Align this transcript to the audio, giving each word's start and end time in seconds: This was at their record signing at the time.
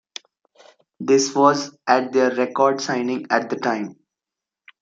This 0.99 1.35
was 1.35 1.77
at 1.85 2.11
their 2.11 2.33
record 2.35 2.81
signing 2.81 3.27
at 3.29 3.51
the 3.51 3.55
time. 3.57 3.97